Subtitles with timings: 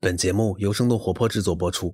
[0.00, 1.92] 本节目由生动活泼制作播出。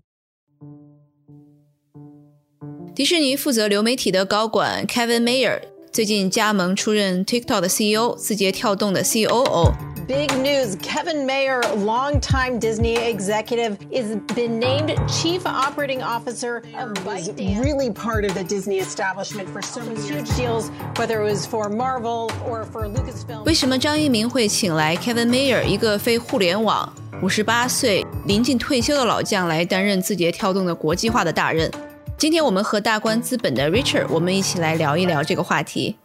[2.94, 9.93] 迪士尼负责流媒体的高管 Kevin Mayer 最近加盟出任 TikTok 的 CEO，字节跳动的 COO。
[10.07, 17.63] Big news Kevin Mayer, longtime Disney executive, is been named Chief Operating Officer of ByteDance.
[17.63, 21.69] Really part of the Disney establishment for so many huge deals, whether it was for
[21.69, 23.43] Marvel or for Lucasfilm.
[23.45, 26.91] 为什么张一鸣会请来 Kevin Mayer 一个非互联网、
[27.21, 31.69] 五十八岁、临近退休的老将来担任字节跳动的国际化的大任？
[32.17, 35.95] 今天我们和大观资本的 Richard，我们一起来聊一聊这个话题。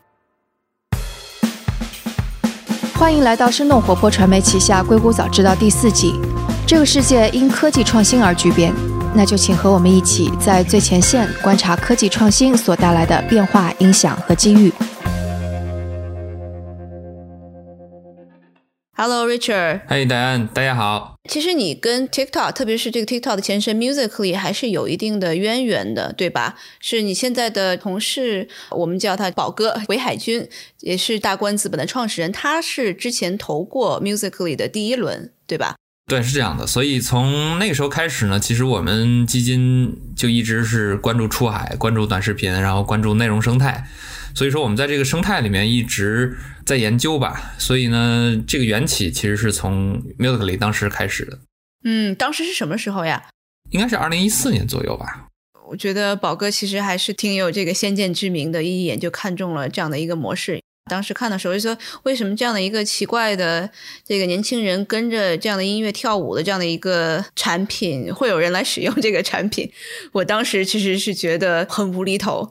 [3.00, 6.20] 欢迎来到生动活泼传媒旗下《硅谷早知道》第四季。
[6.68, 8.74] 这个世界因科技创新而巨变，
[9.16, 14.72] 那就请和我们一起在最前线观察科技创新所带来的变化、影响和机遇。
[19.02, 21.16] Hello Richard，嗨，大家大家好。
[21.30, 26.58] 其实你跟 TikTok，特别是这个 TikTok 的前身 Musically 还是有一定的渊源的，对吧？
[26.82, 30.46] 是你现在的同事，我们叫他宝哥韦海军，
[30.82, 35.78] 也是大观资本的创始人，他是之前投过 Musically 的第一轮，对吧？
[36.06, 36.68] 对，是这样的。
[36.68, 43.88] 所以从那个时候开始呢，其实我们基金就一直是关注出海，关注短视频，然后关注内容生态。
[44.40, 47.52] 所以说，我们在这个生态里面一直在研究吧。
[47.58, 51.40] 所以呢，这个缘起其实是从 Musically 当时开始的，
[51.84, 53.22] 嗯，当时是什么时候呀？
[53.72, 55.28] 应该是二零一四年左右吧。
[55.68, 60.62] 我觉得宝哥其实还是挺有这个先见之明的，一眼就看中了这样的一个模式。
[60.90, 63.70] 当时看的时候就说，为什么这样的一个奇怪的
[64.08, 69.70] 这个年轻人跟着这样的音乐跳舞的这样的一个产品，会有人来使用这个产品？
[70.14, 72.50] 我当时其实是觉得很无厘头。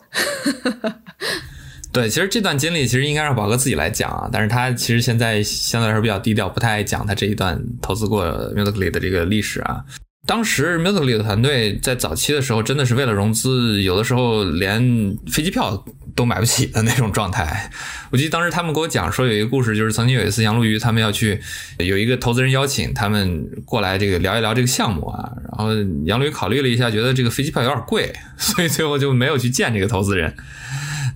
[1.90, 9.82] 对，其实这段经历其实应该让宝哥自己来讲啊，但是他其实现在相对来说比较低调，不太爱讲他这一段投资过 Musically 的这个历史啊。
[10.26, 15.82] 当时 Musically 的团队在早期的时候，真的是为了融资，有的时候连飞机票
[16.14, 17.70] 都买不起的那种状态。
[18.10, 21.40] 我记得当时他们给我讲说，有一个故事，就是曾经有一次杨璐瑜他们要去
[21.78, 25.72] 有一个投资人邀请他们过来这个聊一聊这个项目啊，然后
[26.04, 30.34] 杨璐瑜考虑了一下，觉得这个飞机票有点贵，所以最后就没有去见这个投资人。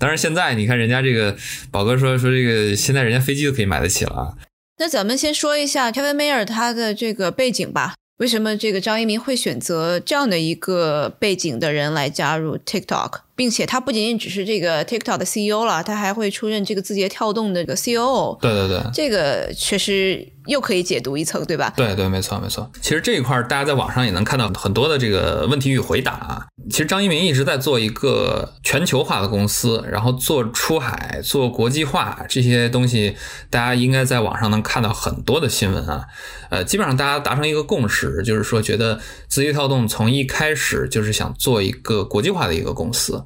[0.02, 1.36] 当然，现在你看人家这个
[1.70, 4.34] 宝哥说说这个，现在人家飞机都可以买得起了啊。
[4.78, 7.94] 那咱们先说一下 Kevin Mayer 他的这个背景吧。
[8.16, 18.38] 为什么这个张一鸣会选择这样的一个背景的人来加入 TikTok，并且他不仅仅只是这个 TikTok 的 CEO 了，他还会出任这个字节跳动的这个 COO。
[18.40, 21.72] 对对对，这个确实又可以解读一层，对吧？
[21.76, 22.70] 对对，没错没错。
[22.80, 26.46] 其实这一块大家在网上也能看到很多的这个问题与回答啊。
[26.70, 33.16] 其实张一鸣一直在做一个全球化的公司，然后做出海、做国际化这些东西，
[33.50, 36.04] 大家应该在网上能看到很多的新闻啊。
[36.50, 43.24] 呃，基本上大家达成一个共识，就是说觉得字节跳动从一开始就是想做一个国际化的一个公司。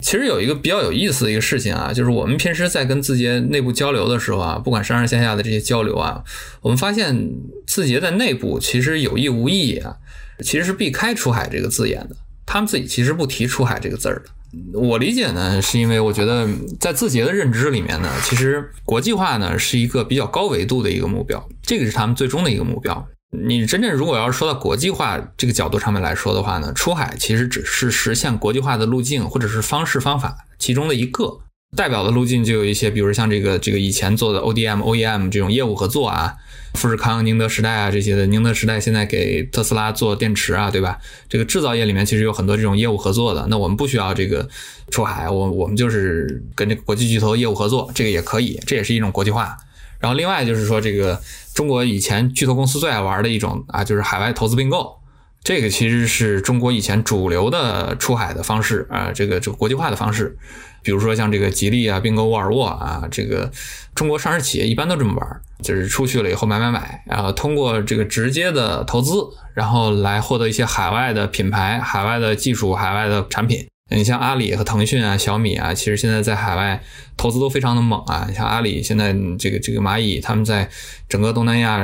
[0.00, 6.22] 其实有一个比较有意思的一个事情啊，就是我们平时在跟字节内部交流的时候啊，不管上上下下的这些交流啊，
[6.60, 7.30] 我们发现
[7.66, 9.96] 字节在内部其实有意无意啊，
[10.40, 12.16] 其实是避开出海这个字眼的。
[12.44, 14.30] 他们自己其实不提出海这个字儿的。
[14.72, 23.06] 我理解呢，是因为我觉得在字节的认知里面呢，其实国际化呢是一个比较高维度的一个目标，这个是他们最终的一个目标。
[23.44, 31.40] 你真正如果要是说到国际化这个角度上面来说的话呢，出海其实只是实现国际化的路径或者是方式方法其中的一个。
[31.76, 36.32] 代表的路径就有一些，比如像这个这个以前做的 ODM、OEM 这种业务合作啊，
[36.74, 38.24] 富士康、宁德时代啊这些的。
[38.26, 40.96] 宁德时代现在给特斯拉做电池啊，对吧？
[41.28, 43.46] 这个制造业里面其实有很多这种业务合作的。
[43.50, 44.48] 那我们不需要这个
[44.90, 49.58] 出海，我我们就是跟这个国际巨头业务合作，这个也可以，这也是一种国际化。
[49.98, 51.20] 然后另外就是说，这个
[51.54, 54.96] 中国以前巨头公司最爱玩的一种啊，就是海外投资并购。
[55.42, 60.36] 这个其实是中国以前主流的出海的方式啊，这个这个国际化的方式。
[60.82, 63.50] 比如说像这个吉利啊并购沃尔沃啊，这个
[63.94, 69.12] 中国上市企业一般都这么玩，就是出去了以后买买买，然后通过这个直接的投资，
[69.54, 73.66] 然后来获得一些海外的品牌、海外的技术、海外的产品。
[73.88, 76.82] 你像阿里和腾讯啊、小米啊，其实现在在海外
[77.16, 78.28] 投资都非常的猛啊。
[78.34, 80.68] 像阿里现在这个这个蚂蚁，他们在
[81.08, 81.80] 整个东南亚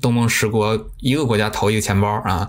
[0.00, 2.48] 东盟十国一个国家投一个钱包啊，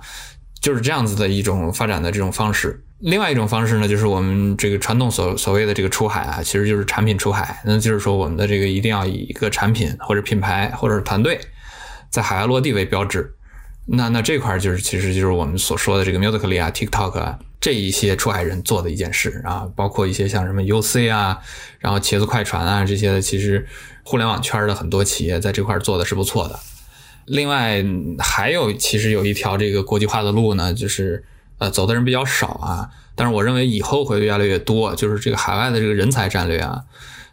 [0.61, 2.81] 就是这样子的一种发展的这种方式。
[2.99, 7.61] 另外一种方式呢，就是我们这个传统所所谓的这个出海啊，其实就是产品出海。
[7.65, 11.37] 那就是说，我们的这个一定要以一个产品或者品牌或者团队
[12.09, 13.35] 在海外落地为标志。
[13.85, 21.37] 那那这块就是其实就是我们所说的这个 Musically 啊、TikTok 啊这一些出海人做的一件事啊，包括一些像什么 UC 啊，
[21.79, 23.67] 然后茄子快传啊这些的，其实
[24.03, 26.57] 互联网圈的很多企业在这块做的是不错的。
[27.25, 27.83] 另外
[28.19, 31.23] 还有其实有一条这个国际化的路呢，就是
[31.57, 36.83] 呃走的人比较少啊，但是我认为以后会越来越多，就是这个海外的这个人才战略啊，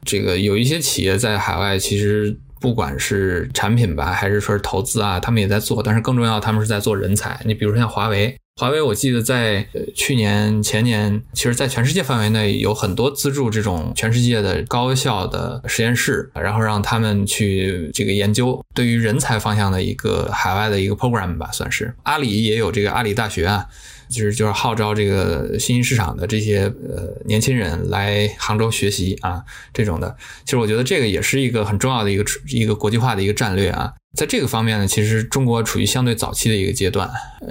[0.04, 2.36] 这个有一些企业在海外其实。
[2.60, 5.82] 不管是产品吧，还是说是投资啊，他们也在做。
[5.82, 7.40] 但是更重要，他们是在做人才。
[7.44, 21.94] 你比如说像华为，华为我记得在去年、前年，其实在全世界范围内有很多资助这种全世界的高校的实验室，然后让他们去这个研究对于人才方向的一个海外的一个 program 吧，算是。
[22.02, 23.66] 阿里也有这个阿里大学啊。
[24.10, 29.42] 就是就是号召这个新兴市场的这些呃年轻人来杭州学习啊，
[29.72, 33.92] 这种的，其实我觉得这个也是一个很重要的一个一个国际化的一个战略啊。
[34.18, 37.08] 在这个方面呢，其实中国处于相对早期的一个阶段，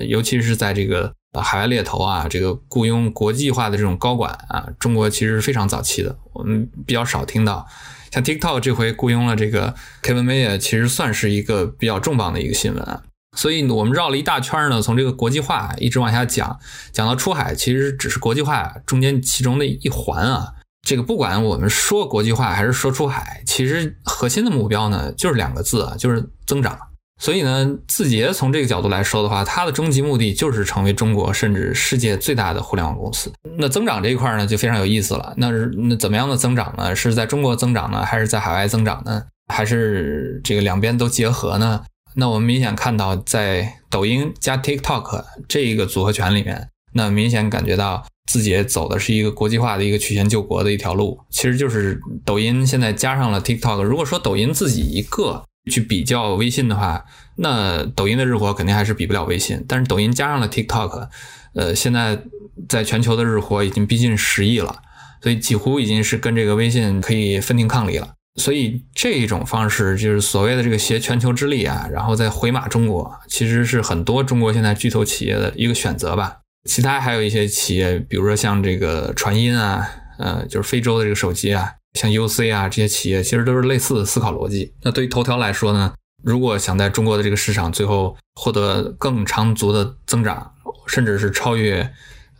[0.08, 7.66] 尤其是在这个海外猎头啊，这个雇佣国际化的这种高管啊，中国其实是非常早期的，我们比较少听到。
[8.12, 9.74] 像 TikTok 这回雇佣了这个
[10.04, 13.04] Kevin Mayer，其实算是一个比较重磅的一个新闻啊。
[13.40, 16.60] 所以，我们绕了一大圈呢，从这个国际化一直往下讲，
[16.92, 20.56] 讲到出海，其实只是国际化中间其中的一环啊。
[20.86, 26.78] 这个不管我们说国际化还是说出海，其实核心的目标呢，就是两个字啊，就是增长。
[27.22, 33.32] 所以呢，字节从这个角度来说的话，它的终极目的就是成为中国甚至世界最大的互联网公司。
[33.58, 35.34] 那增长这一块呢，就非常有意思了。
[35.38, 36.94] 那那怎么样的增长呢？
[36.94, 39.24] 是在中国增长呢，还是在海外增长呢？
[39.48, 41.82] 还是这个两边都结合呢？
[42.20, 51.18] 那我们明显看到，在抖音加 TikTok 这一个组合拳里面，那明显感觉到字节走的是一个国际化的一个曲线救国的一条路。
[51.30, 53.82] 其实就是抖音现在加上了 TikTok。
[53.84, 57.06] 如果说抖音自己一个去比较微信的话，
[57.38, 59.64] 那抖音的日活肯定还是比不了微信。
[59.66, 61.08] 但是抖音加上了 TikTok，
[61.56, 62.22] 呃，现在
[62.68, 64.82] 在全球的日活已经逼近十亿了，
[65.24, 68.16] 所以几乎已经是跟这个微信可以分庭抗礼了。
[68.40, 76.38] 所以这一种方式就是所谓的这个携全球之力啊，然后再回马中国，其实是很多中国现在巨头企业的一个选择吧。
[76.64, 79.88] 其他还有一些企业，比如说像这个传音啊，
[80.18, 84.74] 呃，就是非洲的这个手机啊，像 UC 啊这些企业，其实都是类似的思考逻辑。
[84.84, 85.94] 那对于头条来说呢，
[86.24, 90.52] 如果想在中国的这个市场最后获得更长足的增长，
[90.88, 91.94] 甚至是超越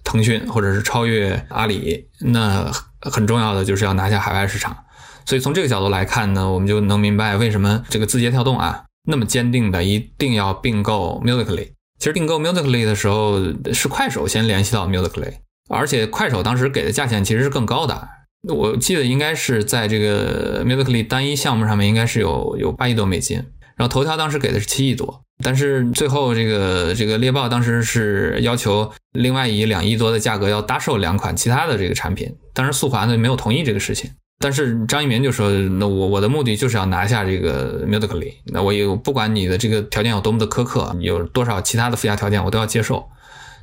[0.04, 2.72] 腾讯或者是超越阿里，那
[3.02, 4.76] 很重要的就是要拿下海外市场。
[5.26, 11.70] 所以从这个角度来看呢，我们就能明白为什么这个字节跳动啊那么坚定的一定要并购 Musically。
[12.00, 13.40] 其实并购 Musically 的时候
[13.74, 15.34] 是快手先联系到 Musically，
[15.70, 18.08] 而且快手当时给的价钱其实是更高的。
[18.48, 23.38] 我记得应该是在这个 Musically 单一项目上面应该是有有八亿多美金，
[23.76, 34.10] 然后头条当时给的是七亿多，但是最后这个这个猎豹当时是要求另外以两亿多的价格要搭售两款其他的这个产品，当时速滑呢没有同意这个事情。
[34.42, 43.06] 但是张一鸣就说：“那我我的目的就是要拿下这个 Musically，那我有不管你的这个条件有多么的苛刻，有多少其他的附加条件，我都要接受。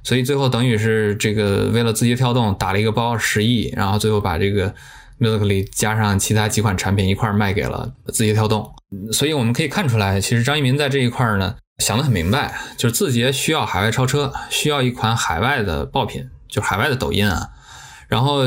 [0.02, 4.74] 所以最后等于是这个为了字节跳动打了一个包十亿，然后最后把这个
[5.18, 8.70] Musically 加上其他几款产品一块卖给了字节跳动。
[9.12, 17.48] 所以我们可以看出来，其实张一鸣在这一块呢想得很明白，就是字节需要海外超车，需要一款海外的爆品，就海外的抖音啊。”
[18.08, 18.40] 然后，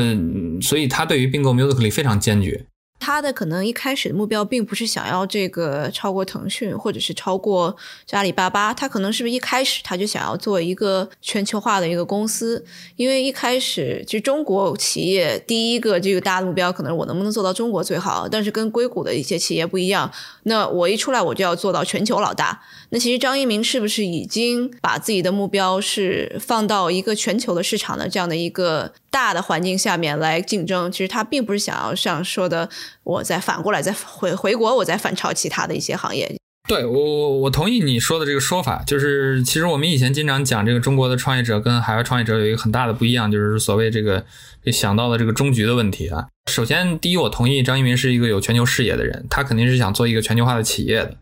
[0.61, 2.65] 所以他对于并购 Musically 非常坚决。
[3.01, 7.73] 他的可能一开始的目标并不是想要这个超过腾讯，或者是超过
[8.11, 8.73] 阿里巴巴。
[8.73, 12.63] 他可能是不是一开始他就想要做一个全球化的一个公司？
[12.97, 18.27] 因为一开始就中国企业第一个这个大的目标，可能我能不能做到中国最好？
[18.27, 20.11] 但是跟硅谷的一些企业不一样，
[20.43, 22.61] 那我一出来我就要做到全球老大。
[22.91, 30.91] 那其实张一鸣是不是已经把自己的目标是放到一个全球的市场的这样的一个大的环境下面来竞争？
[30.91, 32.67] 其实他并不是想要像说的。
[33.03, 36.35] 我再反过来再回回国，我再反超其他的一些行业。
[36.67, 44.23] 对我我我同意你说的这个说法，就是其实我们以前经常讲这个中国的创业者跟海外创业者有一个很大的不一样，就是所谓这个
[44.71, 46.27] 想到的这个终局的问题啊。
[46.51, 51.17] 首先，第一，我同意张一鸣是一个有全球视野的人，他肯定是想做一个全球化的企业的。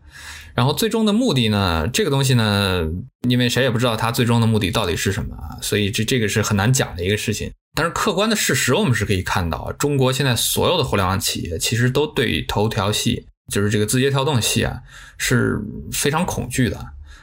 [0.58, 2.84] 然后最终的目的呢，这个东西呢，
[3.28, 7.48] 因为谁也不知道它最终的目的到底是什么，所以这这个是很难讲的一个事情。
[7.76, 14.80] 但是客观的事实，我们是可以看到，中国现在所有的互联网企业其实都对头条系，就是这个字节跳动系啊，
[15.16, 15.60] 是
[15.92, 16.76] 非常恐惧的。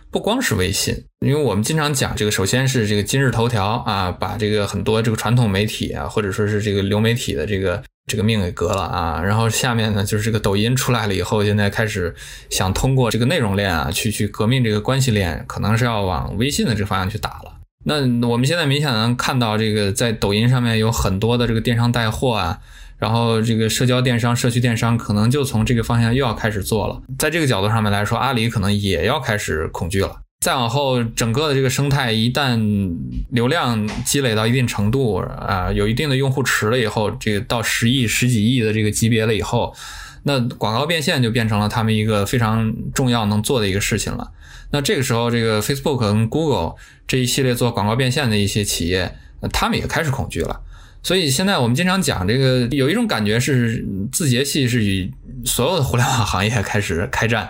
[0.09, 9.21] 不光是微信，因为我们经常讲这个，首先是这个今日头条啊，把这个很多这个传统媒体啊，或者说是这个流媒体的这个这个命给革了啊。
[9.21, 12.13] 然后下面呢，就是这个抖音出来了以后，现在开始
[12.49, 17.53] 想通过这个内容链啊，去去革命这个关系链，可能是要往微信的这个方向去打了。
[17.87, 22.59] 那我们现在明显能看到，这个在抖音上面有很多的这个电商带货啊，
[22.97, 27.01] 然后这个社交电商、社区电商可能就从这个方向又要开始做了。
[27.19, 30.21] 在这个角度上面来说，阿里可能也要开始恐惧了。
[30.45, 32.95] 再往后，整个的这个生态一旦
[33.31, 39.75] 流量积累到一定程度啊，有一定的用户池了以后，这个到十亿、十几亿的这个级别了以后，
[40.21, 44.31] 那广告变现就变成了他们一个非常重要能做的一个事情了。
[44.69, 46.75] 那这个时候，这个 Facebook 跟 Google
[47.07, 49.15] 这一系列做广告变现的一些企业，
[49.51, 50.61] 他们也开始恐惧了。
[51.01, 55.11] 所以现在我们经常讲这个，有一种感觉是字节系是与
[55.43, 57.49] 所有的互联网行业开始开战。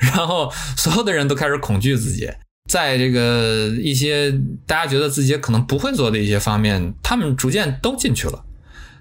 [0.00, 2.36] 然后所有的人都开始恐惧字节，
[2.68, 4.30] 在这个一些
[4.66, 8.44] 大家觉得自己可能不会做的一些方面，他们逐渐都进去了。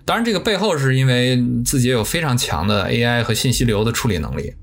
[0.06, 4.54] 当然，这个背后是因为字节有非常强的 AI 和信息流的处理能力，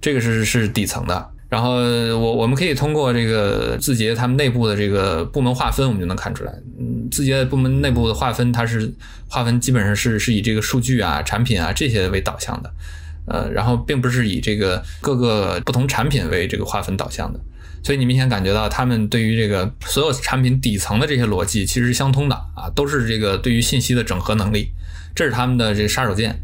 [0.00, 1.30] 这个是是底层的。
[1.48, 8.92] 然后我我们可以通过这个字节他们内部的这个部门划分，我们就能看出来，嗯，字节的部门内部的划分，它是
[9.28, 12.72] 划分基本上是是以这个数据啊、产品啊这些为导向的。
[13.26, 17.40] 呃，然后并不是以这个各个不同产品为这个划分导向的，
[17.82, 24.72] 所以你明显感觉到他们对于这个所有产品底层的这些逻辑其实是相通的啊，都是这个对于信息的整合能力，
[25.14, 26.34] 这是他们的这个杀手锏。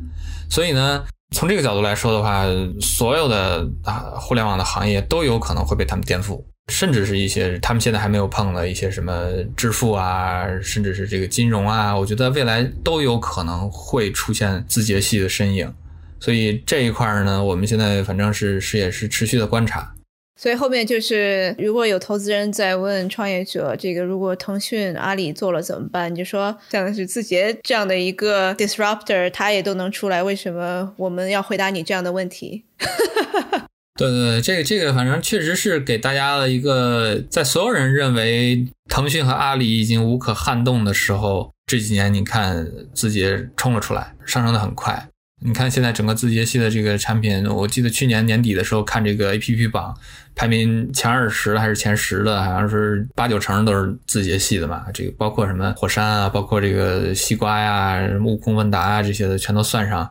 [0.48, 2.44] 所以呢，从这个角度来说的话，
[2.80, 15.72] 所有的啊互联网的行业都有可能会被他们颠覆，甚至是一些他们现在还没有碰的一些什么支付啊，甚至是这个金融啊，我觉得未来都有可能会出现字节系的身影。
[16.20, 19.94] 所以这一块呢，我们现在反正是是也是持续的观察。
[20.40, 26.10] 所以后面就是，如果有投资人在问创业者，这个如果腾讯、阿里做了怎么办？
[26.10, 32.64] 你就说像是字节这样的一个 disruptor，他也都能出来，为什么我们要回答你这样的问题？
[33.98, 45.06] 对对对，这个这个反正确实是给大家的一个，在所有人认为腾讯和阿里已经无可撼动的时候，这几年你看字节冲了出来，上升的很快。
[45.42, 49.96] 你看，现在整个字节系的这个产品，我记得去年年底的时候看这个 A P P 榜
[50.34, 54.84] 排名前二十还是前十的，好像是八九成都是字节系的嘛。
[54.92, 60.08] 这个包括什么火山啊，包括这个西瓜呀、悟空问答啊这些的全都算上。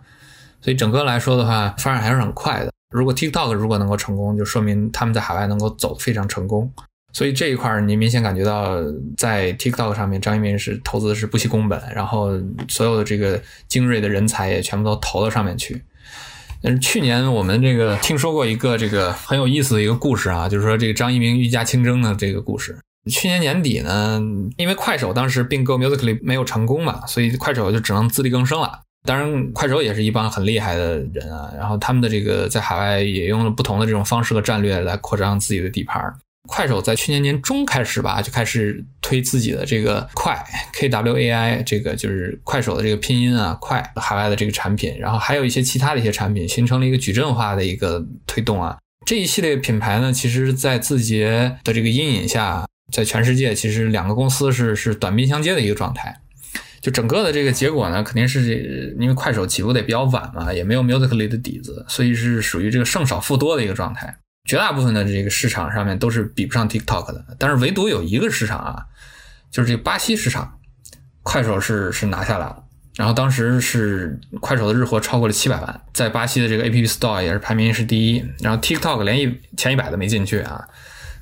[0.62, 2.72] 所以整个来说的话，发展还是很快的。
[2.90, 6.74] 如果 TikTok 如果能够成功，就说明他们在海外能够走非常成功。
[7.12, 8.78] 所以这一块儿，你明显感觉到
[9.18, 12.30] 在 TikTok 上面，张一鸣是投资是不惜工本，然后
[12.68, 15.82] 所有的这个精锐的人才也全部都投到上面去。
[16.62, 22.78] 但是去年我们这个听说过一个这个很有意思的一个故事啊，就是说这个张一鸣御驾亲征的这个故事。
[23.10, 24.22] 去年年底呢，
[24.58, 28.82] 因为快手当时并购 Musically 没有成功嘛，所以快手就只能自力更生了。
[29.06, 36.14] 当然，快手也是一帮很厉害的人啊，然后他们的这个在海外也用了不同的这种方式和战略来扩张自己的底盘。
[36.48, 40.36] 快手在去年年中开始吧，就开始推自己的这个快
[40.74, 48.78] K W A I，这个就是快手的这个拼音啊，快海外的这个产品，然后还有一些其他的一些产品，形成了一个矩阵化的一个推动啊。
[49.06, 56.20] 这一系列品牌呢，其实，在字节的这个阴影下，在全世界其实两个公司是是短兵相接的一个状态。
[56.82, 64.16] 就整个的这个结果呢，肯定是因为快手起步得比较晚嘛，也没有 Musically 的底子，所以是属于这个胜少负多的一个状态。
[64.50, 68.84] 绝大部分的这个市场上面都是比不上 TikTok 的，但是唯独有一个市场啊，
[69.52, 70.58] 就是这个巴西市场，
[71.22, 72.64] 快手是是拿下来了。
[72.98, 78.26] 然后当时是快手的日活超过了七百万，在巴西的这个 App Store 也是排名是第一。
[78.40, 80.68] 然后 TikTok 连一前一百都没进去啊，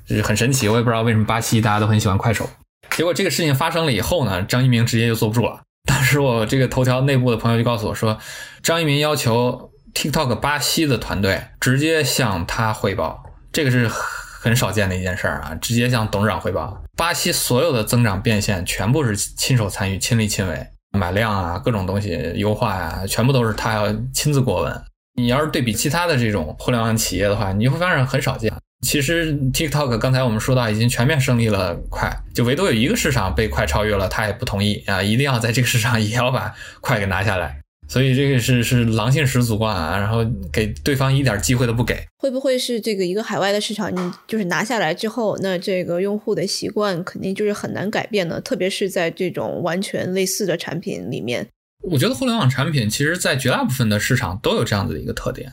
[0.06, 0.66] 就是很神奇。
[0.66, 2.48] 我也不知道为什么巴西大家都很喜欢快手。
[2.92, 5.60] 结果这个事情发生了以后呢，张一鸣直接就坐不住了。
[5.84, 8.18] 当时我这个头条内部的朋友就告诉我说，
[8.62, 9.70] 张一鸣要求。
[9.98, 15.52] TikTok 巴西的团队直接向他汇报，这个是很少见的一件事儿啊！
[15.60, 24.82] 直接向董事长汇报，巴西所有的增长变现全部是亲手参与、亲力亲为，买量啊、各种东西优化呀，全部都是他要亲自过问。
[25.16, 28.52] 你要是对比其他的这种互联网企业的话，你会发现很少见。
[28.86, 37.58] 其实 TikTok 刚才我们说到已经全面胜利了快，就唯独有一个市场被快超越了，他也不同意啊，一定要在这个市场也要把快给拿下来。
[37.88, 40.18] 所以这个是是狼性十足啊，然后
[40.52, 41.98] 给对方一点机会都不给。
[42.18, 51.46] 会不会是这个一个海外的市场，你就是拿下来之后，那这个用户的习惯肯定就是很难改变的，特别是在这种完全类似的产品里面。
[51.90, 55.52] 我觉得互联网产品其实，在绝大部分的市场都有这样子的一个特点。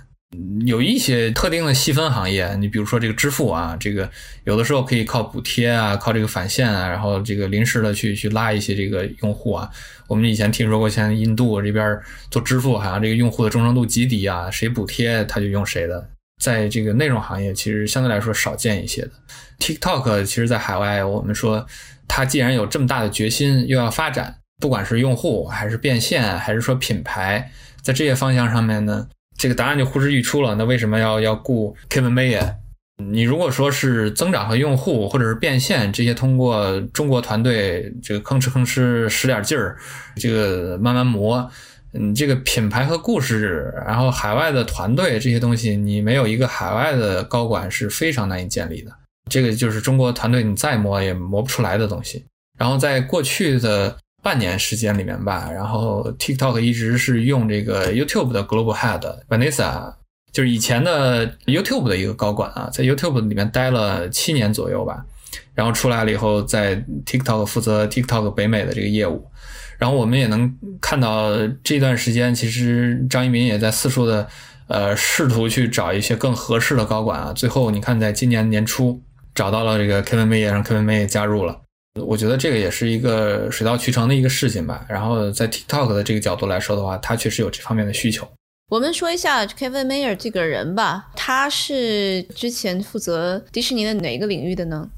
[0.66, 4.10] 有一些特定的细分行业，你比如说这个支付啊，这个
[4.44, 9.70] 有的时候可以靠补贴啊，靠这个返现啊，然后这个临时的去去拉一些这个用户啊。
[10.08, 12.00] 我们以前听说过，像印度这边
[12.30, 16.10] 做支付，好像这个用户的忠诚度极低啊，谁补贴他就用谁的。
[16.42, 19.12] 在这个内容行业，其实相对来说少见一些的。
[19.60, 21.66] TikTok 其实，在海外，我们说
[22.10, 27.50] 它既然有这么大的决心，又要发展，不管是用户还是变现，还是说品牌，
[27.82, 30.56] 在这些方向上面呢，这个答案就呼之欲出了。
[30.56, 32.56] 那为什么要要雇 Kevin m a y e
[32.98, 39.78] 你如果说是增长和用户，或者是变现这些，通过中国团队这个吭哧吭哧使点劲儿，
[40.16, 41.52] 这个慢慢磨，
[41.92, 48.92] 嗯，这个品牌和故事，然后海外的团队这些东西，你没有一个海外的高管是非常难以建立的。
[49.30, 52.24] 这个就是中国团队你再磨也磨不出来的东西。
[52.58, 59.94] 然后在过去的半年时间里面吧，然后 TikTok 一直是用这个 YouTube 的 Global Head Vanessa。
[60.32, 65.06] 就是以前的 YouTube 的一个高管啊，在 YouTube 里面待了七年左右吧，
[65.54, 69.30] 然后出来了以后，在 TikTok 负责 TikTok 北美的这个业务，
[69.78, 70.52] 然后我们也能
[70.82, 71.30] 看到
[71.64, 74.28] 这段时间，其实张一鸣也在四处的
[74.68, 79.00] 呃试图去找一些更合适的高管啊，最后你看，在今年年初
[79.36, 81.62] 找到了这个 Kevin May，让 Kevin May 加入了，
[82.02, 84.86] 我觉得这个也是一个水到渠成的一个事情吧。
[84.90, 88.28] 然后在 TikTok 的这个角度来说的话，他确实有这方面的需求。
[88.70, 94.90] 我们说一下 Kevin Mayer 这个人吧，他是之前负责迪士尼的哪一个领域的呢？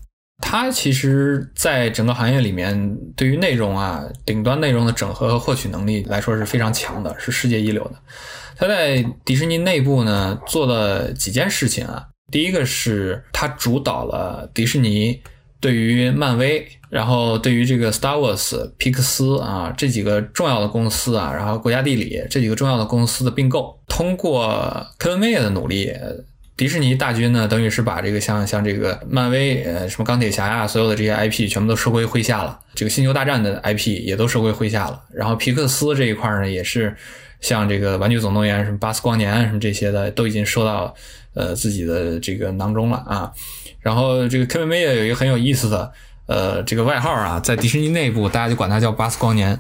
[0.42, 7.96] 他其实在整个行业里面，对于内容啊、顶端内容的整合和获取能力来说是非常强的，是世界一流的。
[8.56, 15.22] 他在迪士尼内部呢做了几件事情啊，第一个是他主导了迪士尼。
[15.60, 25.91] 对于漫威，然后对于这个 Star Wars、皮克斯啊这几个重要的公司啊，然后国家地理这几个重要的公司的并购，通过 Kevin Mayer 的努力，
[26.56, 36.96] 迪士尼大军呢，等于是把这个像像这个漫威呃什么钢铁侠呀，所有的这些 IP 全部都收归麾下了，这个星球大战的 IP 也都收归麾下了，然后皮克斯这一块呢，也是
[37.41, 40.96] 像这个玩具总动员什么巴斯光年什么这些的，都已经收到
[41.36, 43.32] 呃自己的这个囊中了啊。
[43.79, 45.94] 然后这个 Kevin Mayer 有一个很有意思的，
[46.27, 49.57] 呃，这个外号啊，在迪士尼内部大家就管他叫巴斯光年，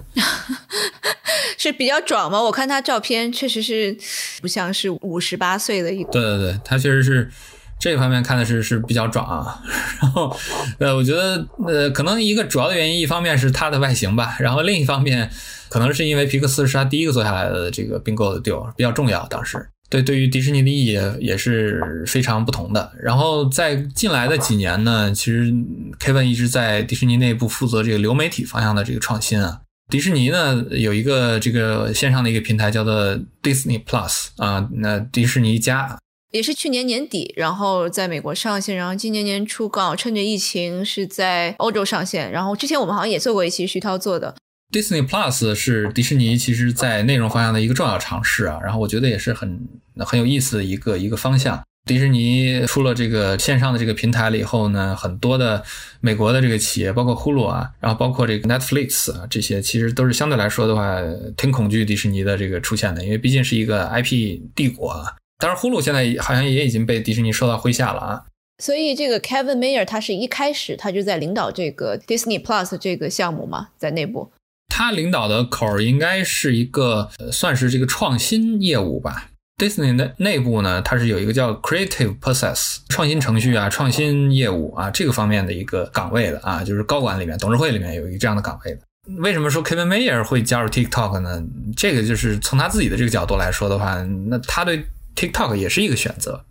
[1.57, 2.41] 是比较壮吗？
[2.43, 3.97] 我看他照片确实是
[4.41, 6.11] 不像是五十八岁的一个。
[6.11, 7.31] 对对对，他确实是
[7.79, 9.61] 这方面看的是是比较壮啊。
[10.01, 10.35] 然后
[10.79, 15.31] 呃，我觉得呃，可能一个主要的原因，一方面是他的外形吧，然后另一方面
[15.69, 19.69] 可能是因为皮克斯是他第一个做下来的这个并购的 deal 比较重要，当时。
[19.89, 22.91] 对，对于迪士尼的意义也是非常不同的。
[23.01, 25.51] 然后在近来的几年呢，其实
[25.99, 29.61] Kevin 一直在迪士尼内部负责这个流媒体方向的这个创新啊。
[29.89, 35.97] 迪士尼呢有一个这个线上的一个平台叫做 Disney Plus 啊，那迪士尼加
[36.33, 42.29] 也是去年年底，然后在美国上线，然后今年年初刚好趁着疫情是在欧洲上线。
[42.29, 44.35] 然后之前我们好像也做过一期徐涛做的。
[44.71, 49.59] Disney Plus 是迪士尼其实在内容方向的一个重要尝试啊，然后我觉得也是很
[49.99, 51.63] 很有意思的一个一个方向。
[51.87, 55.63] 迪士尼出了这个线上的这个平台了以后呢，很多的
[56.01, 60.97] 美国的这个企业，包括 Hulu 啊，然后包括这个 Netflix 啊，这些其实都是相对来说的话，
[61.37, 65.15] 挺恐惧迪士尼的这个出现的，因为毕竟是一个 IP 帝国啊。
[65.39, 68.25] 当然，Hulu 现在好像也已经被迪士尼收到麾下了啊。
[68.61, 74.29] 所以这个 Kevin Mayer 他是一开始他就在领导这个 Disney Plus 这个项目嘛，在内部。
[74.67, 79.29] 他领导的口儿应该是一个算是这个创新业务吧。
[79.57, 88.81] Disney 的内部呢，它是有一个叫 Creative Process 创新程序啊、创新业务啊这个方面的一个岗位的啊，就是高管里面、董事会里面有一个这样的岗位的。
[89.17, 91.41] 为什么说 Kevin Mayer 会加入 TikTok 呢？
[91.75, 93.95] 这个就是从他自己的这个角度来说的话，
[94.27, 96.43] 那他对 TikTok 也是一个选择。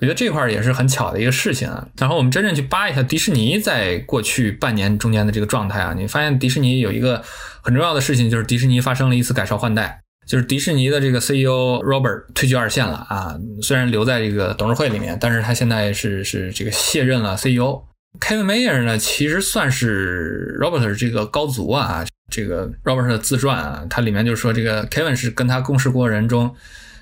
[0.00, 1.86] 我觉得这块也是很巧的一个事情啊。
[1.98, 7.22] 然后我们真正去扒一下迪士尼在过去半年中间的这个状态啊，你发现迪士尼有一个
[7.62, 13.36] 很重要的事情，就是迪士尼发生了一次改朝换代，就是迪士尼的这个 CEO Robert 退居二线了啊。
[13.62, 17.82] 虽然留在这个董事会里面，但是他现在是是这个卸任了 CEO。
[18.20, 22.04] Kevin Mayer 呢，其实算是 Robert 这个高足啊。
[22.28, 26.52] 这个 Robert 的自传啊，它里面就是说这个 Kevin 是跟他共事过人中。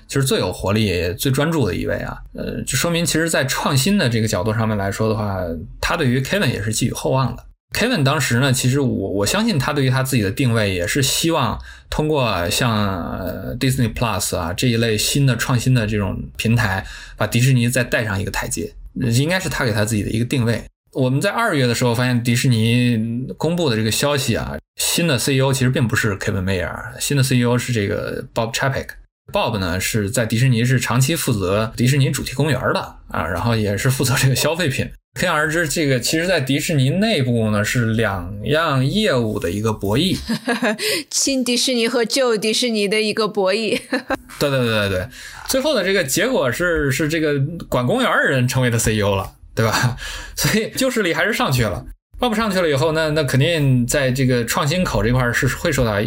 [0.07, 5.39] 就是最有活力、最专注的一位啊，呃，就说明其实，在创新的这个角度上面来说的话，
[5.81, 7.43] 他对于 Kevin 也是寄予厚望的。
[7.73, 16.85] Kevin 当时呢，其实我我相信他对于他自己的定位也是希望通过像 Disney Plus 啊这一类新的创新的这种平台，
[17.17, 20.63] 把迪士尼再带上一个台阶，应该是他给他自己的一个定位。
[20.93, 28.87] 我们在二月的时候发现，迪士尼公布的这个消息啊，新的 CEO 其实并不是 Kevin Mayer，新的 CEO 是这个 Bob Chapek。
[29.31, 34.89] Bob 呢是在迪士尼是长期负责迪士尼主题公园的啊，然后也是负责这个消费品。
[35.15, 40.17] 可想而知，这个其实，在迪士尼内部呢是两样业务的一个博弈，
[41.09, 43.79] 新迪士尼和旧迪士尼的一个博弈。
[44.37, 45.07] 对对对对对，
[45.47, 49.95] 最后的这个结果是是这个管公园的人成为了 CEO 了，对吧？
[50.35, 51.85] 所以旧势力还是上去了。
[52.19, 56.01] Bob 上去了以后，那那肯定在这个创新口这块是会受到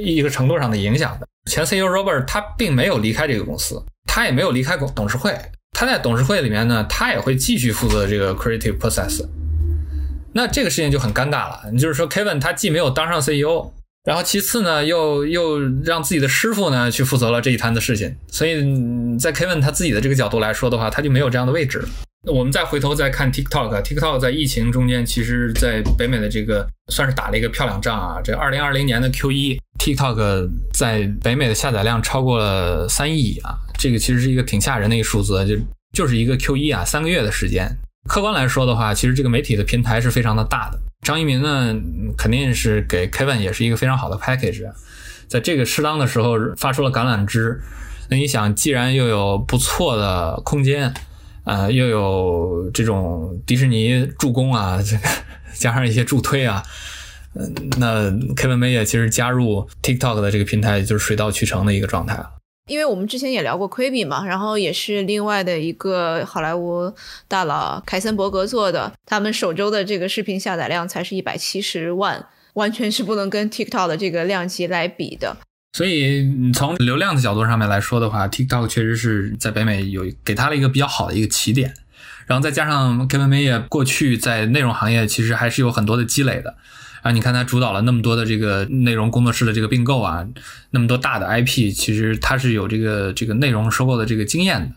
[0.00, 1.26] 一个程度上的影响的。
[1.50, 5.36] 前 CEO Robert 他并没有离开这个公司，他也没有离开董事会，
[5.72, 9.26] 他在董事会里面呢，他也会继续负责这个 creative process。
[10.34, 13.70] 那这个事情就很尴尬了，你就是说 Kevin 他既没有当上 CEO，
[14.04, 18.54] 然后其次呢，又又让自己的师傅呢去负责了这一摊子事情，所以
[19.18, 21.84] 在 Kevin 他自己的这个角度来说的话，他就没有这样的位置。
[22.24, 28.20] 我们再回头再看 TikTok，TikTok 在疫情中间，其实在北美的这个算是打了一个漂亮仗啊。
[28.22, 35.56] 这二零二零年的 Q 一，TikTok 在北美的下载量超过了三亿啊，这个其实是一个挺吓人的一个数字，就
[35.92, 37.68] 就是一个 Q 一啊，三个月的时间。
[38.08, 40.78] 客观来说的话，其实这个媒体的平台是非常的大的。
[41.02, 41.74] 张一鸣呢，
[42.16, 44.70] 肯定是给 Kevin 也是一个非常好的 package，
[45.26, 47.60] 在这个适当的时候发出了橄榄枝。
[48.08, 50.94] 那你想，既然又有不错的空间。
[51.44, 55.02] 呃，又有这种迪士尼助攻啊，这个
[55.58, 56.62] 加上一些助推啊，
[57.34, 62.30] 嗯，那 Kevin Mayer 其实加入 TikTok 的这个平台，就是水到渠成的一个状态了。
[62.68, 66.94] 因为我们之前也聊过 Quibi 嘛，然后也是另外的一个好莱坞
[67.26, 75.36] 大佬凯森伯格做的，他们首周的这个视频下载量才是一百七十万，完全是不能跟 TikTok 的这个量级来比的。
[75.76, 81.74] 所以，你从流量的角度上面来说的话，TikTok 确实是在北美有给他了一个比较好的一个起点。
[82.26, 86.54] 然后再加上 Kevin Mayer 过去在内容行业其实还是有很多的积累的。
[87.02, 90.26] 啊你看他主导了那么多的这个内容工作室的这个并购啊，
[90.70, 94.74] 那么多大的 IP，其实他是有这个这个内容收购的这个经验的。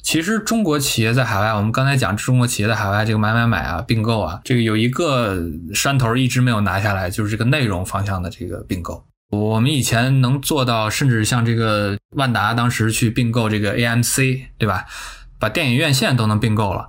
[0.00, 5.36] 其实中国企业在海外，我们刚才讲中国企业在海外这个买买买啊、并购啊，这个有一个
[5.74, 9.04] 山头一直没有拿下来，就是这个内容方向的这个并购。
[9.30, 14.86] 我们以前能做到，甚至像这个万达当时去并购这个 AMC，对吧？
[15.38, 16.88] 把电影院线都能并购了，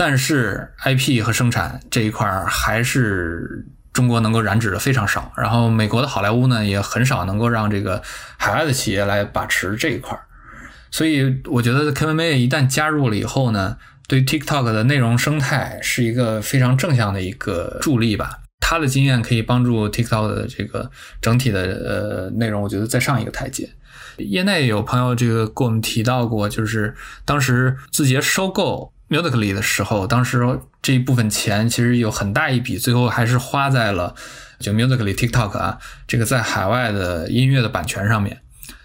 [0.00, 5.30] 但是 IP 和生产这一块还是中国能够染指的非常少。
[5.36, 8.02] 然后美国的好莱坞呢，也很少能够让这个
[8.38, 10.18] 海外的企业来把持这一块。
[10.90, 13.76] 所以我觉得 Kevin May 一旦加入了以后呢，
[14.08, 18.38] 对 TikTok 的内容生态是一个非常正向的一个助力吧。
[18.58, 23.68] 他的经验可以帮助 TikTok 的这个整体的呃内容，我觉得再上一个台阶。
[24.16, 26.94] 业内有朋友这个跟我们提到过，就是
[27.26, 34.14] 当时字节收购 Musically 的时候，当时这一部分钱其实有很大一笔，最后还是花在了
[34.60, 38.40] 就 Musically TikTok 啊这个在海外的音乐的版权上面。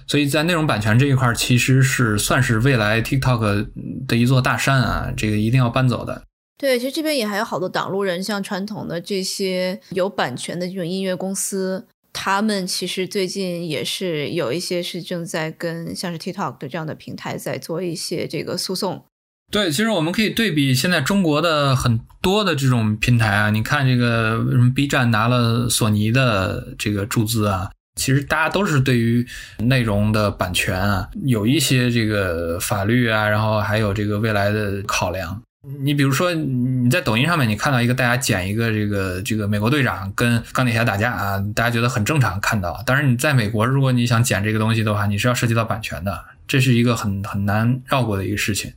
[0.07, 3.67] 所以在内容版权这一块，其实是算是未来 TikTok
[4.07, 6.23] 的一座大山啊，这个一定要搬走的。
[6.57, 19.03] 对，其实这边也还有好多挡路人，像传统的这些有版权的这种音乐公司，他们其实最近也是有一些是正在跟像是 TikTok 的这样的平台在做一些这个诉讼。
[19.55, 29.25] 对，其实我们可以对比现在中国的很多的这种平台啊，你看这个什么 B 站拿了索尼的这个注资啊，其实大家都是对于
[29.59, 35.41] 内容的版权啊有一些这个法律啊，然后还有这个未来的考量。
[35.79, 42.83] 你比如说，你在抖音上面，你看到一个大家剪一个这个这个美国队长跟钢铁侠打架啊，大家觉得很正常看到。
[42.85, 48.73] 但是你在美国，如果你想剪这个东西的话，你是要涉及到版权的，这是一个很很难绕过的一个事情。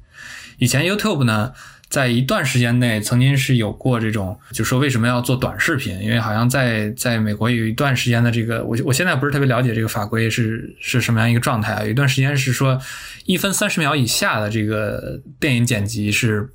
[0.58, 1.52] 以前 YouTube 呢，
[1.88, 5.98] 在一段时间内曾经是有过这种，就说为什么要做短视频？
[6.00, 11.82] 因为好像在在美国有一段时间的这个，我我现在不是特别了解这个法规是是什么样一个状态啊。
[11.82, 12.78] 有一段时间是说，
[13.24, 16.50] 一分三十秒以下的这个电影剪辑是。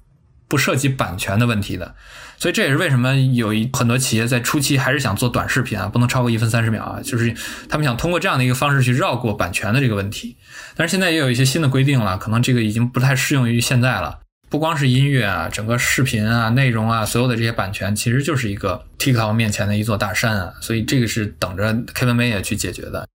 [0.46, 1.96] 不涉及版权的问题的，
[2.38, 7.34] 所以这也是为什么有一很多企业在初期还是想做短视频啊，不能超过一分三十秒啊，就是
[7.70, 10.36] 他们想通过这样的一个方式去绕过版权的这个问题。
[10.76, 14.20] 但是现在也有一些新的规定了，可能这个已经不太适用于现在了。
[14.50, 23.08] 不光是音乐啊，整个视频啊、内容啊，所有的这些版权其实就是一个 TikTok 面前的一座大山啊，所以这个是等着 Kevin May 也去解决的。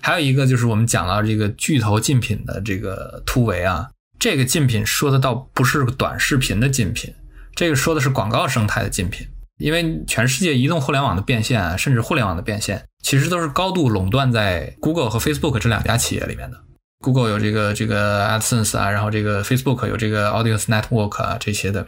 [0.00, 3.88] 还有一个就是我们讲到这个巨头竞品的这个突围啊。
[4.18, 7.14] 这个竞品说的倒不是短视频的竞品，
[7.58, 9.26] 这个说的是广告生态的竞品。
[9.58, 16.56] 因为全世界移动互联网的变现啊，甚至互联网的变现，其实都是高度垄断在 Google 和 Facebook 这两家企业里面的。
[17.00, 21.84] Google 有这个这个 AdSense 啊，然后这个 Facebook 有这个 Audience Network 啊，这些的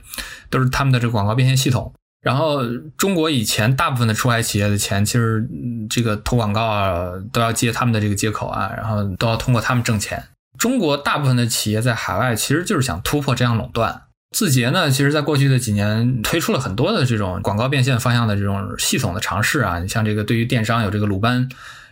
[0.51, 1.95] 都是他们的这个广告变现系统。
[2.21, 5.49] 然后中国以前大部分的出海企业的钱，其实
[5.89, 10.21] 这个投广告啊，都要接他们的这个接口啊，然后都要通过他们挣钱。
[10.59, 14.03] 中国大部分的企业在海外其实就是想突破这样垄断。
[14.31, 19.81] 字节呢，其实在过去的几年推出了很多的这种广告变现方向的这种系统的尝试啊。
[19.81, 21.49] 你像这个对于电商有这个鲁班，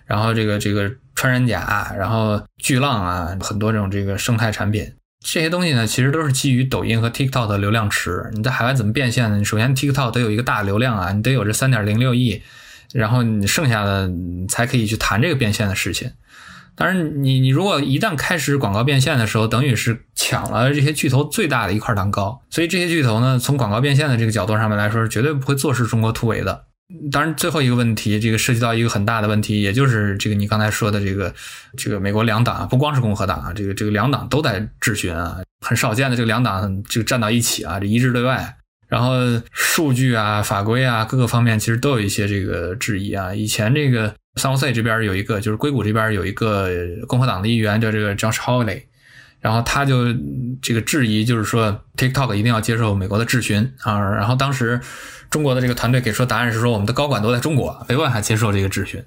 [0.07, 4.93] 然后这个这个穿山甲，然后巨浪啊，很多这种这个生态产品。
[5.21, 8.31] 这些东西呢，其实都是基于抖音和 TikTok 的流量池。
[8.33, 9.37] 你在海外怎么变现呢？
[9.37, 12.41] 你首先 TikTok 得有一个大流量啊，你得有这三点零六亿，
[12.93, 16.13] 然后你剩下的你才可以去谈这个变现的事情。
[16.79, 22.41] 当然，你你如果一旦开始广告变现的时候，等于是抢了这些巨头最大的一块蛋糕。
[22.51, 26.67] 所以这些巨头呢，从广告变现的这个角度上面来说，是绝对不会坐视中国突围的。
[27.11, 31.35] 当然，最后一个问题，这个涉及到一个很大的问题，也就是这个你刚才说的这个
[31.77, 38.55] 这个美国两党，不光是共和党啊，这个这个两党都在质询啊，很少见的这个两党就站到一起啊，这一致对外。
[38.87, 39.19] 然后
[39.53, 43.35] 数据啊、法规啊各个方面其实都有一些这个质疑啊。
[43.35, 46.69] 以前这个三 C 这边有一个，就是硅谷这边有一个
[47.07, 48.83] 共和党的议员叫这个 Josh Hawley，
[49.41, 50.07] 然后他就
[50.63, 53.99] 这个质疑，就是说 TikTok 一定要接受美国的质询啊。
[53.99, 54.81] 然后当时。
[55.31, 59.05] 中国的这个团队给出答案是说，我们的高管都在中国，没办法接受这个质询。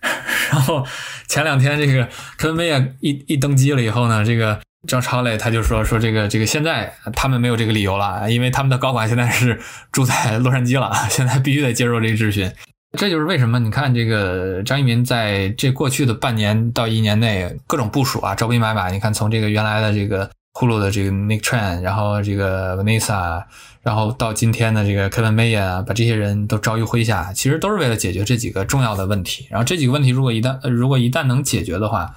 [0.52, 0.86] 然后
[1.26, 2.06] 前两天这个
[2.36, 9.58] 科恩威也一一登基了以后呢，这个张超磊他就说说这个这个现在他们没有这个理由了，因为他们的高管现在是
[9.90, 12.52] 住在洛杉矶了，现在必须得接受这个质询。
[12.98, 18.90] 这就是为什么你看这个张一鸣在这过去的半年到一年内各种部署啊，招兵买马。
[18.90, 20.30] 你看从这个原来的这个。
[20.54, 23.42] 呼噜的这个 Nick Tran，然后这个 Vanessa，
[23.80, 29.46] 然后到今天的这个 Kevin Mayer 啊，把这些人都招于麾下，其实都是为了解决这几个重要的问题。
[29.48, 32.14] 然后这几个问题如果一旦如果一旦能解决的话，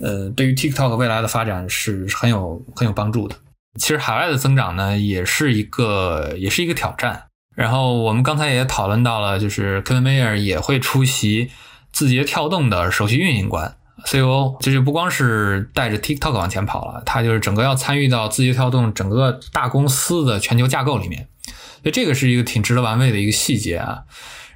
[0.00, 3.36] 呃，对于 TikTok 未来的发展是很有很有帮助的。
[3.78, 7.22] 其实海外的增长呢，也是一个也是一个挑战。
[7.60, 11.50] 然后我们刚才也讨论到了，就是 Kevin Mayer 也会出席
[11.92, 13.76] 字节跳动的首席运营官。
[14.06, 14.56] C.O.
[14.60, 24.04] 这就不光是带着 TikTok 往前跑了，他就是整个要参与到字节跳动整个大公司的全球架构里面，所以这个是一个挺值得玩味的一个细节啊。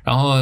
[0.02, 0.36] 然后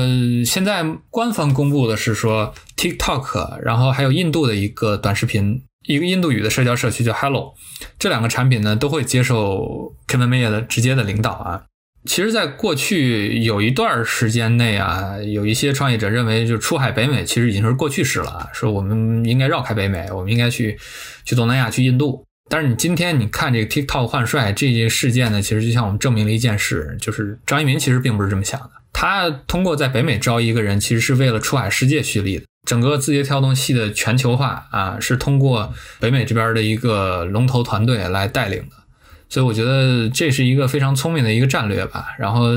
[0.47, 7.55] 现在官方公布的是说 TikTok，然后还有印度的一个短视频，一个印度语的社交社区叫 Hello，
[7.99, 11.65] 这两个产品呢都会接受 Kevin Mayer 的直接的领导啊。
[12.05, 20.77] 其实，在过去有一段时间内啊，有一些创业者认为，就出海北美其实已经是过去式了，说我们应该绕开北美，我们应该去
[21.25, 22.25] 去东南亚，去印度。
[22.51, 28.71] 但是你今天你看这个 TikTok 换帅这件事件呢，其实就像我们证明了一件事，就是张一鸣其实并不是这么想的。
[28.93, 32.45] 他通过在北美招一个人，其实是为了出海世界蓄力的。
[32.69, 38.82] 整个字节跳动系的全球化啊，是通过北美这边的一个龙头团队来带领的。
[39.33, 42.09] 所以我觉得这是一个非常聪明的一个战略吧。
[42.19, 42.49] 然后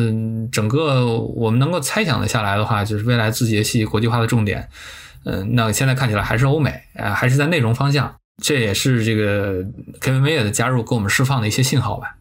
[0.52, 4.68] 整个我们能够猜想的下来的话，就是未来字节系国际化的重点，
[5.24, 8.14] 嗯，那现在看起来还是欧美啊，还是在内容方向。
[8.44, 9.64] 这也是这个
[10.02, 12.18] Kevin Mayer 的加入给我们释放的一些信号吧。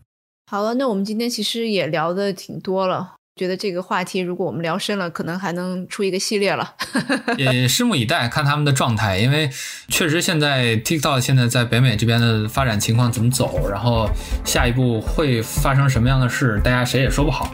[0.49, 3.15] 好了，那我们今天其实也聊的挺多了。
[3.37, 6.75] 觉得这个话题，如果我们聊深了，可能还能出一个系列了。
[7.37, 9.51] 也拭目以待，看他们的状态，因为
[9.89, 14.09] 确实现在 TikTok 现在在北美这边的发展情况怎么走，然后
[14.45, 17.53] 下一步会发生什么样的事，大家谁也说不好，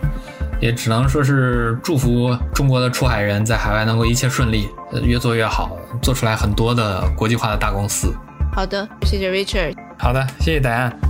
[0.61, 4.69] 也只能说是祝福中国的出海人在海外能够一切顺利，
[5.03, 8.13] 越做越好，做出来很多的国际化的大公司。
[8.55, 9.75] 好的，谢谢 Richard。
[9.99, 11.10] 好的，谢谢大家。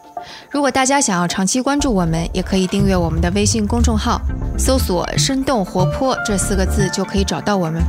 [0.49, 4.21] 如果大家想要长期关注我们，也可以订阅我们的微信公众号，
[4.57, 7.81] 搜索“生动活泼”这四个字就可以找到我们。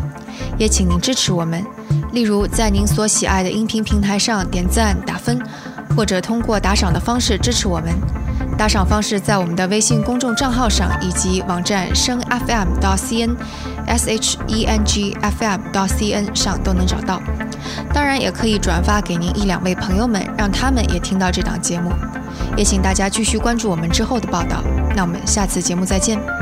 [0.58, 1.64] 也请您支持我们，
[2.12, 5.40] 例如在您所喜爱的音频平台上点赞打分，
[5.96, 7.92] 或者通过打赏的方式支持我们。
[8.58, 13.34] 打赏方式在我们的微信公众账号上以及网站声 FM 到 CN
[13.86, 17.20] S H E N G F M 到 C N 上都能找到。
[17.92, 21.92] 当然，也可以转发给您一两位朋友们，让他们也听到这档节目。
[22.56, 24.62] 也请大家继续关注我们之后的报道。
[24.94, 26.41] 那我们下次节目再见。